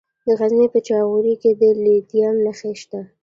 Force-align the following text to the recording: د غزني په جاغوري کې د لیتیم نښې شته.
د 0.25 0.27
غزني 0.39 0.67
په 0.73 0.79
جاغوري 0.87 1.35
کې 1.41 1.51
د 1.61 1.63
لیتیم 1.83 2.35
نښې 2.45 2.71
شته. 2.81 3.01